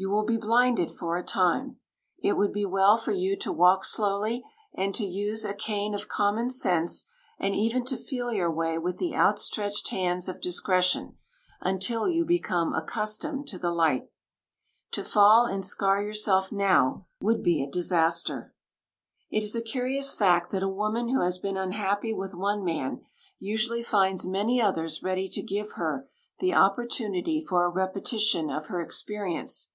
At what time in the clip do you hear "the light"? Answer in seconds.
13.58-14.08